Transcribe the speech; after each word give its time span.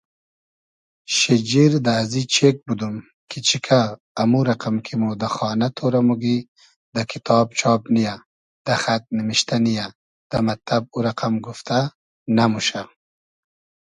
شیجیر 1.15 1.73
دۂ 1.85 1.91
ازی 2.01 2.23
چېگ 2.33 2.55
بودوم 2.65 2.95
کی 3.29 3.39
چیکۂ 3.47 3.81
امو 4.21 4.39
رئقئم 4.47 4.77
کی 4.85 4.93
مۉ 4.99 5.03
دۂ 5.21 5.27
خانۂ 5.35 5.67
تۉرۂ 5.75 6.01
موگی 6.07 6.37
دۂ 6.93 7.01
کیتاب 7.11 7.47
چاب 7.59 7.81
نییۂ 7.93 8.15
دۂ 8.65 8.73
خئد 8.81 9.03
نیمیشتۂ 9.15 9.55
نییۂ 9.65 9.87
دۂ 10.29 10.37
مئتتئب 10.45 10.83
او 10.93 10.99
رئقئم 11.07 11.33
گوفتۂ 11.45 11.79
نئموشۂ 12.35 12.81